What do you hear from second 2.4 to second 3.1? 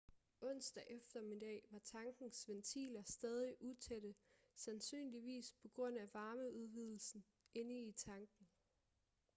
ventiler